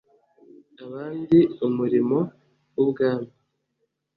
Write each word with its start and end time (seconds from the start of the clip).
Abandi 0.83 1.39
umurimo 1.67 2.17
w 2.75 2.77
ubwami 2.83 3.29